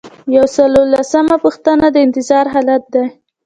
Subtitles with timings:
[0.35, 3.05] یو سل او لسمه پوښتنه د انتظار حالت دی.